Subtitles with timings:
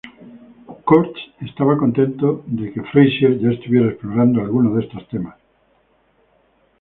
[0.87, 5.35] Kurtz estaba contento que Frazier ya estuviera explorando algunos de estos temas.